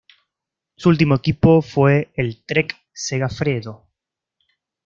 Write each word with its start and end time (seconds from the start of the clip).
Su 0.77 0.89
último 0.89 1.13
equipo 1.13 1.61
fue 1.61 2.09
el 2.15 2.43
Trek-Segafredo. 2.43 3.85